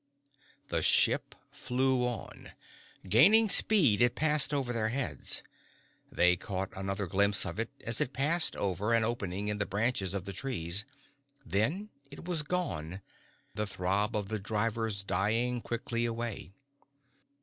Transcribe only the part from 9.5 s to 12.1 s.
the branches of the trees. Then